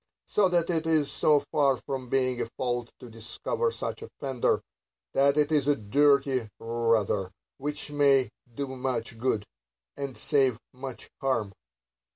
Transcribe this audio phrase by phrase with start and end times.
[0.25, 4.61] So that it is so far from being a fault to discover such offenders,
[5.13, 9.45] that it is a duty rather; which may do much good,
[9.95, 11.53] and save much harm.